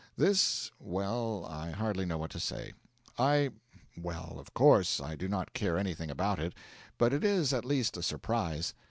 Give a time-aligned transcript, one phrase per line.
[0.17, 2.73] This well, I hardly know what to say.
[3.19, 3.51] I
[3.95, 6.55] well, of course, I do not care anything about it;
[6.97, 8.73] but it is at least a surprise.